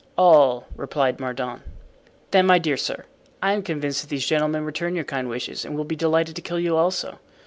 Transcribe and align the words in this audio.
"All," 0.17 0.65
replied 0.75 1.19
Mordaunt. 1.19 1.61
"Then, 2.31 2.47
my 2.47 2.57
dear 2.57 2.75
sir; 2.75 3.05
I 3.39 3.53
am 3.53 3.61
convinced 3.61 4.01
that 4.01 4.07
these 4.07 4.25
gentlemen 4.25 4.65
return 4.65 4.95
your 4.95 5.05
kind 5.05 5.29
wishes 5.29 5.63
and 5.63 5.77
will 5.77 5.83
be 5.85 5.95
delighted 5.95 6.35
to 6.37 6.41
kill 6.41 6.59
you 6.59 6.75
also. 6.75 7.19